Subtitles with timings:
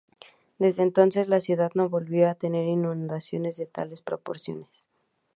[0.57, 4.87] Desde entonces, la ciudad no volvió a tener inundaciones de tales proporciones.